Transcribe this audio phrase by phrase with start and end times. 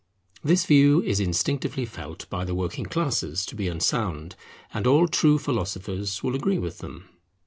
[0.43, 4.35] This view is instinctively felt by the working classes to be unsound,
[4.73, 7.07] and all true philosophers will agree with them.